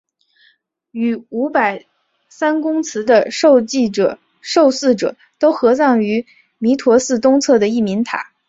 [0.89, 1.85] 与五百
[2.27, 3.61] 三公祠的受
[4.71, 6.25] 祀者都合葬于
[6.57, 8.33] 弥陀寺东侧的义民塔。